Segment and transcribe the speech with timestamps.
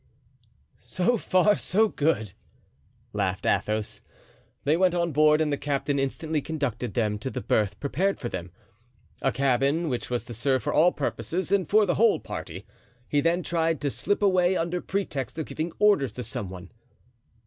[0.79, 2.33] "So far, so good,"
[3.13, 4.01] laughed Athos.
[4.63, 8.27] They went on board and the captain instantly conducted them to the berth prepared for
[8.27, 12.65] them—a cabin which was to serve for all purposes and for the whole party;
[13.07, 16.71] he then tried to slip away under pretext of giving orders to some one.